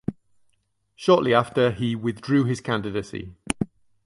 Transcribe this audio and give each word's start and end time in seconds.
Shortly 0.95 1.31
after 1.35 1.69
he 1.69 1.95
withdrew 1.95 2.45
his 2.45 2.59
candidacy. 2.59 3.35